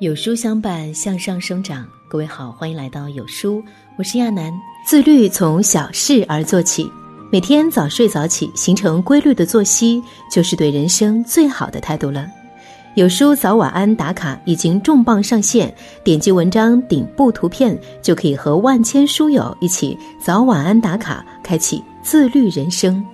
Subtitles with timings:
[0.00, 1.86] 有书相伴，向上生长。
[2.08, 3.62] 各位好，欢迎来到有书，
[3.98, 4.50] 我是亚楠。
[4.82, 6.90] 自律从小事而做起，
[7.30, 10.02] 每天早睡早起，形成规律的作息，
[10.32, 12.26] 就是对人生最好的态度了。
[12.94, 15.70] 有书早晚安打卡已经重磅上线，
[16.02, 23.04] 点击文章顶部图片就可以和万千书友一起早晚安打卡，开启自律人生。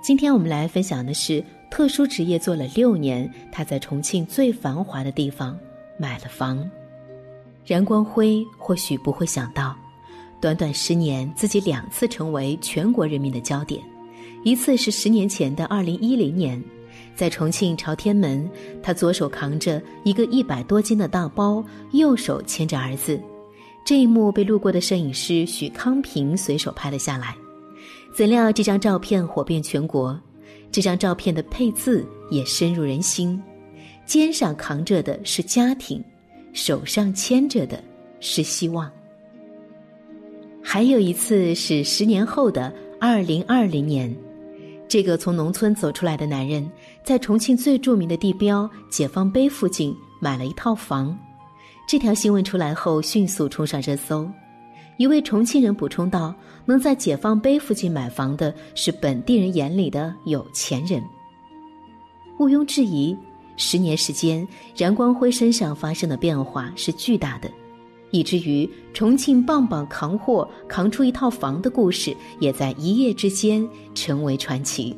[0.00, 5.54] 今天我们来分享的是特殊职业做了六年，他在重庆最繁华的地方
[5.98, 6.68] 买了房。
[7.64, 9.76] 冉光辉或许不会想到，
[10.40, 13.82] 短短十年，自己两次成为全国人民的焦点，
[14.44, 16.62] 一次是十年前的二零一零年。
[17.14, 18.48] 在重庆朝天门，
[18.82, 23.20] 他左手扛着一个一百多斤的大包，右手牵着儿子。
[23.84, 27.34] 这一幕被路过的摄影师许康平随手拍了下来。
[28.14, 30.18] 怎料这张照片火遍全国，
[30.70, 33.42] 这张照片的配字也深入人心：
[34.06, 36.02] 肩上扛着的是家庭，
[36.52, 37.82] 手上牵着的
[38.20, 38.90] 是希望。
[40.62, 44.14] 还有一次是十年后的二零二零年。
[44.88, 46.70] 这个从农村走出来的男人，
[47.02, 51.18] 在重庆最著名的地标解放碑附近买了一套房。
[51.88, 54.30] 这条新闻出来后，迅速冲上热搜。
[54.96, 56.32] 一位重庆人补充道
[56.64, 61.02] ：“能在解放碑附近买房的，是本地人眼里的有钱人。”
[62.38, 63.16] 毋庸置疑，
[63.56, 67.50] 十年时间，冉光辉身上发生的变化是巨大的。
[68.12, 74.96] 以至于重庆棒棒扛货扛出一套房的故事，也在一夜之间成为传奇。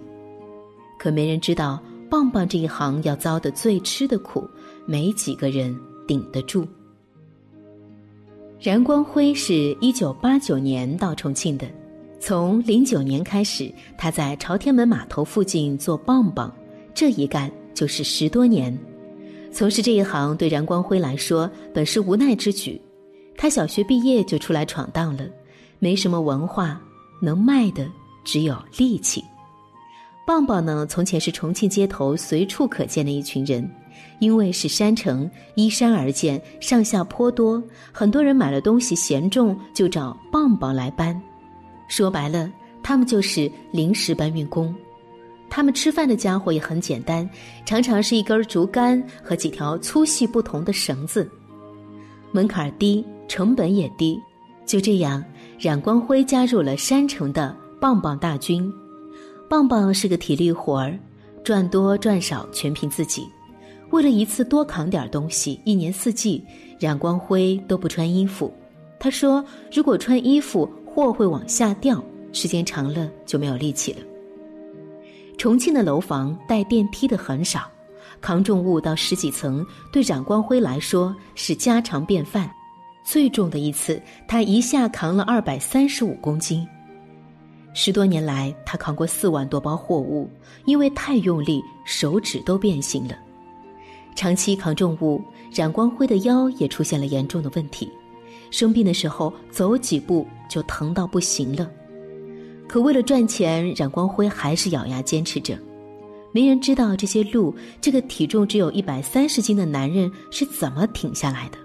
[0.99, 4.47] 可没人知道，棒棒这一行要遭的最吃的苦，
[4.85, 5.75] 没几个人
[6.07, 6.67] 顶得住。
[8.61, 11.67] 冉光辉是一九八九年到重庆的，
[12.21, 16.53] 从零九年开始，他在朝天门码头附近做棒棒，
[16.93, 18.77] 这一干就是十多年。
[19.53, 22.81] 从事这一行对冉光辉来说，本是无奈之举。
[23.37, 25.23] 他小学毕业就出来闯荡了，
[25.79, 26.81] 没什么文化，
[27.23, 27.89] 能卖的
[28.25, 29.23] 只有力气。
[30.27, 33.71] 棒棒呢，从前是重庆街头随处可见的一群人，
[34.19, 41.19] 因为是山城，依山而建，上下坡多，很多人买了东西嫌重，就找棒棒来搬。
[41.87, 42.51] 说白了，
[42.83, 44.75] 他们就是临时搬运工。
[45.51, 47.29] 他们吃饭的家伙也很简单，
[47.65, 51.29] 常常是一根竹竿和几条粗细不同的绳子，
[52.33, 53.05] 门槛低。
[53.31, 54.19] 成本也低，
[54.65, 55.23] 就这样，
[55.61, 58.73] 冉光辉加入了山城的棒棒大军。
[59.51, 60.99] 棒棒是个体力活儿，
[61.45, 63.29] 赚多赚少全凭自己。
[63.91, 66.43] 为了一次多扛点东西，一年四季，
[66.81, 68.51] 冉光辉都不穿衣服。
[68.99, 73.99] 他说：“如果穿衣服，货会往下掉，时间长了就没有力气了。”
[75.39, 77.71] 重庆的楼房带电梯的很少，
[78.21, 82.51] 扛重物到十几层，对冉光辉来说是家常便饭。
[83.05, 86.67] 最重的一次，他一下扛了二百三十五公斤。
[87.73, 90.29] 十多年来，他扛过四万多包货物，
[90.65, 93.17] 因为太用力，手指都变形了。
[94.17, 95.23] 长期扛重物，
[95.55, 97.89] 冉光辉的腰也出现了严重的问题。
[98.51, 101.71] 生病的时候，走几步就疼到不行了。
[102.69, 105.59] 可为了赚钱，冉光辉还是咬牙坚持着。
[106.31, 111.57] 没人知道这些路，这个体重只有一百三十斤的男人是怎么挺下来的。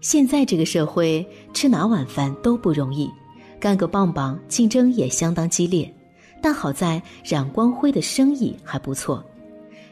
[0.00, 3.10] 现在这个社会，吃哪碗饭都不容易，
[3.58, 5.92] 干个棒棒竞争也相当激烈。
[6.40, 9.22] 但好在冉光辉的生意还不错，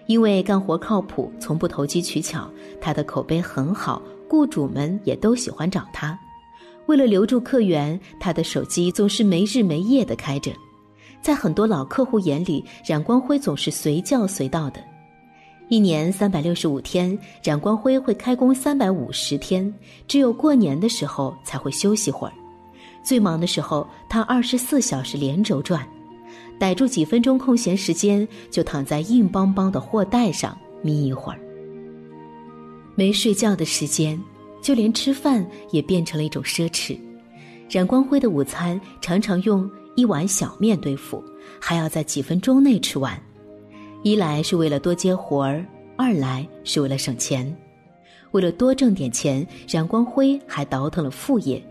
[0.07, 2.49] 因为干活靠谱，从不投机取巧，
[2.81, 6.19] 他的口碑很好，雇主们也都喜欢找他。
[6.89, 10.51] 为了留住客源，他的手机总是没日没夜的开着，
[11.21, 14.81] 在很多老客户眼里，冉光辉总是随叫随到的。
[15.69, 19.73] 一年三百六十五天，冉光辉会开工三百五十天，
[20.07, 22.33] 只有过年的时候才会休息会儿。
[23.03, 25.87] 最忙的时候，他二十四小时连轴转，
[26.59, 31.39] 逮住几分钟空闲时间，就躺在硬邦邦的货袋上眯一会儿。
[32.95, 34.19] 没睡觉的时间，
[34.69, 36.95] 就连吃饭也变成了一种奢侈。
[37.71, 41.25] 冉光辉的午餐常常用一碗小面对付，
[41.59, 43.19] 还要在几分钟内吃完。
[44.03, 45.65] 一来是为了多接活儿，
[45.97, 47.51] 二来是为了省钱。
[48.33, 51.65] 为了多挣点钱，冉光辉还倒腾了副业：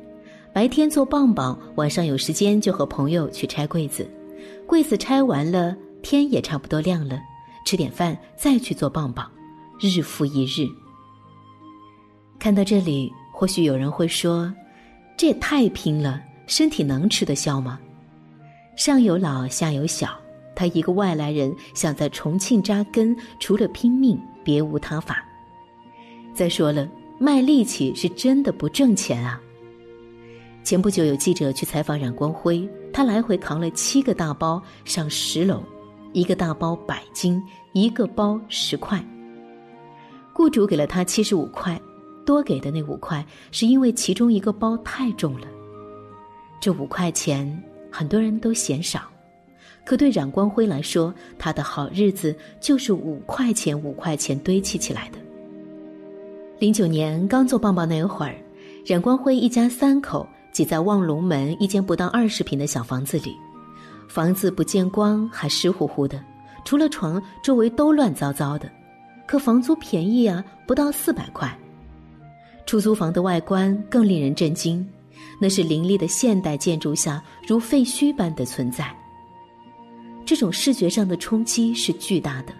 [0.51, 4.09] 白天做棒棒，晚上有时间就和朋友去拆柜子。
[4.65, 7.19] 柜子拆完了，天也差不多亮了，
[7.63, 9.31] 吃点饭再去做棒棒，
[9.79, 10.67] 日复一日。
[12.39, 14.53] 看到这里，或许有人会说
[15.17, 17.79] ：“这也太拼了，身体能吃得消吗？”
[18.77, 20.09] 上有老，下有小。
[20.55, 25.23] 他一个外来人想在重庆扎根，除了拼命别无他法。
[26.33, 26.87] 再说了，
[27.19, 29.39] 卖力气是真的不挣钱啊。
[30.63, 35.61] 前不久有记者去采访冉光辉，他来回扛了七个大包上十楼，
[36.11, 37.41] 一个大包百斤，
[37.73, 39.03] 一个包十块。
[40.33, 41.79] 雇主给了他七十五块，
[42.27, 45.47] 多给的那五块是因为其中一个包太重了。
[46.59, 47.47] 这五块钱
[47.89, 49.03] 很多人都嫌少，
[49.85, 55.17] 可对冉光辉来说，他的好日子就是五块钱五块钱堆砌起来的。
[56.59, 58.35] 零九年刚做棒棒那会儿，
[58.85, 60.27] 冉光辉一家三口。
[60.53, 63.37] 挤在望龙门一间不到二十平的小房子里，
[64.07, 66.19] 房子不见光，还湿乎乎的，
[66.65, 68.67] 除了床，周围都乱糟糟的。
[69.27, 71.55] 可房租便宜啊，不到四百块。
[72.67, 74.85] 出租房的外观更令人震惊，
[75.39, 78.93] 那是林立的现代建筑下如废墟般的存在。
[80.25, 82.53] 这种视觉上的冲击是巨大的，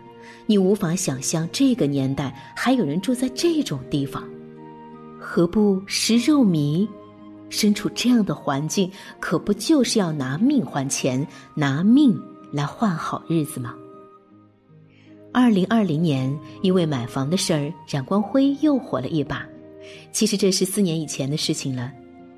[0.46, 4.24] 你无法想象这个年代还有人住在这种地方，
[5.20, 6.88] 何不食肉糜？
[7.50, 8.90] 身处这样的环境，
[9.20, 12.18] 可不就是要拿命换钱，拿命
[12.54, 13.76] 来换好日子吗？
[15.34, 19.46] 二零二零年，因为买房的事儿，冉光辉又火了一把。
[20.12, 21.92] 其实这是四年以前的事情了。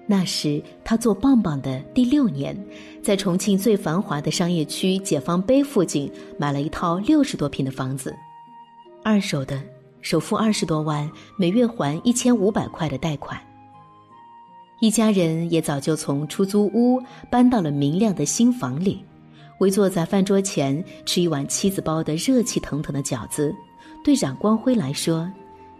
[0.07, 2.57] 那时他做棒棒的第六年，
[3.03, 8.15] 在重庆最繁华的商业区解放碑附近买了一套六十多平的房子，
[9.03, 9.61] 二手的，
[10.01, 11.07] 首付二十多万，
[11.37, 13.39] 每月还一千五百块的贷款。
[14.81, 16.99] 一家人也早就从出租屋
[17.29, 19.03] 搬到了明亮的新房里，
[19.59, 23.53] 围坐在饭桌前吃一碗妻子包的热气腾腾的饺子。
[24.03, 25.29] 对冉光辉来说，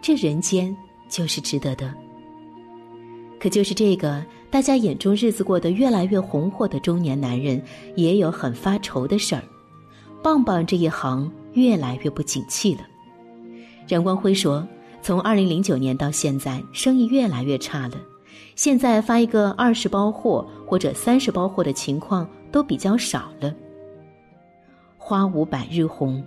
[0.00, 0.76] 这人间
[1.10, 1.92] 就是值得的。
[3.38, 7.62] 可就是这个大家眼中日子过得越来越红火的中年男人，
[7.96, 9.42] 也有很发愁的事儿。
[10.22, 12.82] 棒棒这一行越来越不景气了。
[13.88, 14.66] 冉光辉说
[15.02, 17.96] ：“从二零零九年到现在，生意越来越差了。”
[18.54, 23.54] 现在发一个二十包货或者三十包货的情况都比较少了。
[24.98, 26.22] 花无百日红，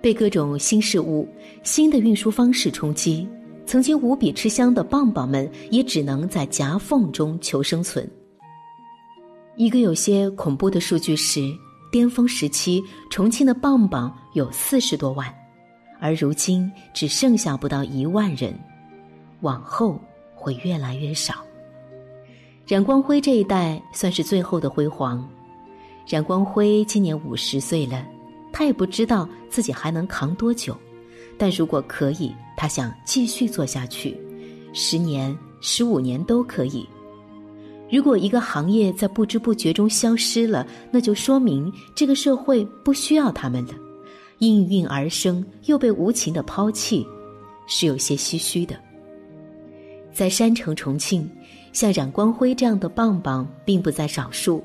[0.00, 1.28] 被各种新事物、
[1.64, 3.28] 新的运输方式冲击，
[3.66, 8.08] 曾经无比吃香的棒棒们也只能在夹缝中求生存。
[9.56, 11.40] 一个有些恐怖的数据是，
[11.90, 15.32] 巅峰时期重庆的棒棒有四十多万，
[16.00, 18.52] 而如今只剩下不到一万人，
[19.42, 20.00] 往后
[20.34, 21.34] 会越来越少。
[22.66, 25.26] 冉光辉这一代算是最后的辉煌。
[26.06, 28.04] 冉光辉今年五十岁了，
[28.52, 30.76] 他也不知道自己还能扛多久，
[31.38, 34.16] 但如果可以，他想继续做下去，
[34.72, 36.86] 十年、十五年都可以。
[37.90, 43.74] 如果一个行业在不知不觉中消失了，那就说明这个社会不需要他们了，
[44.38, 47.06] 应运而生又被无情的抛弃，
[47.66, 48.76] 是有些唏嘘的。
[50.12, 51.28] 在山城重庆。
[51.72, 54.62] 像冉光辉这样的棒棒并不在少数，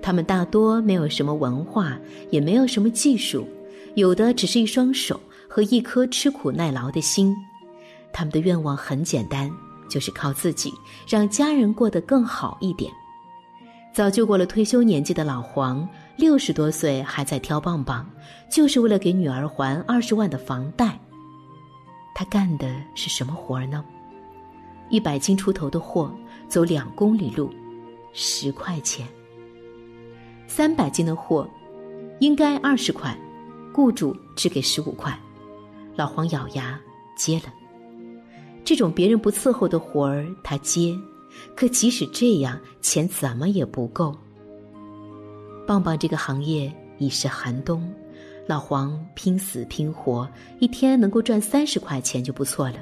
[0.00, 3.46] 他们大多没有什么文化，也没有什么技术，
[3.94, 5.20] 有的只是一双手
[5.56, 7.34] 和一颗吃苦耐劳的心。
[8.12, 9.50] 他们的愿望很简单，
[9.88, 10.70] 就是靠自己
[11.08, 12.92] 让家人过得更好一点。
[13.90, 15.88] 早就过了退休年纪的老黄，
[16.18, 18.06] 六十多岁还在挑棒棒，
[18.50, 21.00] 就是为了给女儿还二十万的房贷。
[22.14, 23.82] 他干的是什么活儿呢？
[24.90, 26.14] 一百斤出头的货。
[26.48, 27.50] 走两公里路，
[28.12, 29.04] 十块钱。
[30.46, 31.48] 三百斤的货，
[32.20, 33.18] 应该二十块，
[33.74, 35.18] 雇主只给十五块。
[35.96, 36.78] 老黄咬牙
[37.16, 37.44] 接了。
[38.64, 40.96] 这种别人不伺候的活儿，他接。
[41.54, 44.14] 可即使这样，钱怎么也不够。
[45.66, 47.92] 棒棒这个行业已是寒冬，
[48.46, 50.28] 老黄拼死拼活，
[50.60, 52.76] 一天能够赚三十块钱就不错了。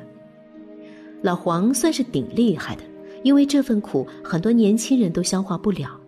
[1.23, 2.83] 老黄算是顶厉害的。
[3.25, 5.99] 因为这份苦，很多年轻人都消化不了。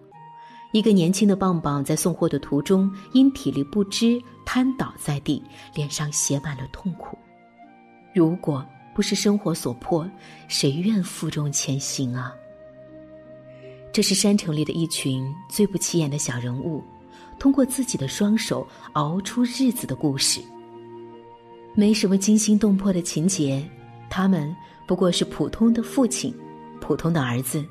[0.72, 7.18] 一个年轻的棒棒在送货的途中，因体力不支瘫倒在地，脸上写满了痛苦。
[8.14, 10.10] 如果不是生活所迫，
[10.48, 12.32] 谁愿负重前行啊？
[13.92, 16.82] 这是山城里的一群最不起眼的小人物，
[17.38, 20.40] 通过自己的双手熬出日子的故事。
[21.74, 23.62] 没什么惊心动魄的情节，
[24.08, 24.54] 他们
[24.86, 26.34] 不过是普通的父亲。
[26.80, 27.64] 普通的儿子，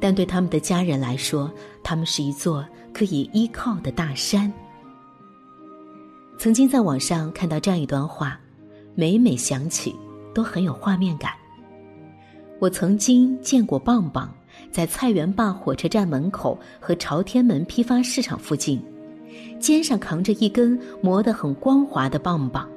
[0.00, 4.52] 但对他们的家人来说，他们是一座可以依靠的大山。
[6.38, 8.38] 曾经在网上看到这样一段话，
[8.94, 9.94] 每每想起
[10.34, 11.32] 都很有画面感。
[12.58, 14.32] 我曾经见过棒棒
[14.70, 18.82] 在菜园坝火车站门口和朝天门批发市场附近，
[19.58, 22.68] 肩上扛着一根磨得很光滑的棒棒，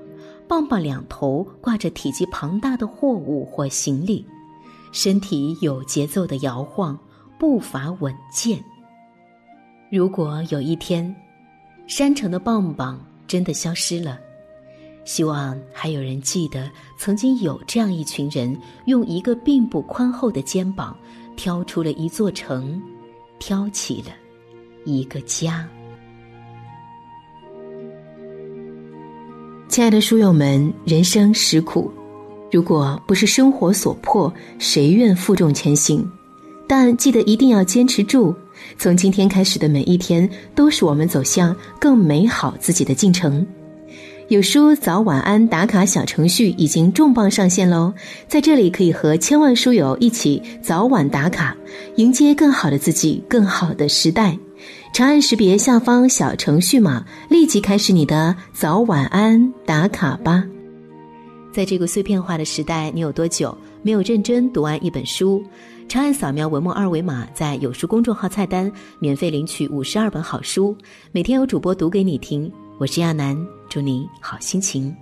[0.48, 4.26] 棒棒两头挂着体积庞大的货物或行李，
[4.92, 6.98] 身体有节奏的摇晃，
[7.38, 8.64] 步伐稳健。
[9.92, 11.14] 如果有一天，
[11.88, 13.00] 山城的棒棒
[13.30, 14.20] 真的消失了，
[15.06, 16.68] 希望还有人记得，
[16.98, 20.98] 曾经有这样一群人，用一个并不宽厚的肩膀，
[21.38, 22.82] 挑出了一座城，
[23.38, 24.12] 挑起了
[24.84, 25.70] 一个家。
[29.68, 31.94] 亲爱的书友们，人生实苦，
[32.52, 36.04] 如果不是生活所迫，谁愿负重前行？
[36.70, 38.32] 但记得一定要坚持住。
[38.78, 43.44] 从今天开始的每一天，都是我们走向更美好自己的进程。
[44.28, 47.92] 有书早晚安打卡小程序已经重磅上线喽！
[48.28, 51.58] 在这里可以和千万书友一起早晚打卡，
[51.96, 54.38] 迎接更好的自己，更好的时代。
[54.94, 60.44] 长按识别下方小程序码，立即开始你的早晚安打卡吧。
[61.52, 65.44] 在这个碎片化的时代，你有多久没有认真读完一本书？
[65.90, 70.78] 长按扫描文末二维码，在有书公众号菜单免费领取五十二本好书，
[71.12, 72.50] 每天有主播读给你听。
[72.78, 73.36] 我是亚楠，
[73.68, 74.96] 祝你好心情。